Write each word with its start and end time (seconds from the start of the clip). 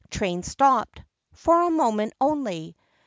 Train 0.09 0.41
stopped—for 0.41 1.61
a 1.61 1.69
moment 1.69 2.13
only. 2.19 2.75